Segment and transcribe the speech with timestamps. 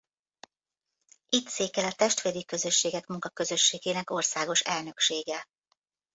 [1.29, 5.47] Itt székel a Testvéri Közösségek Munkaközösségének országos elnöksége.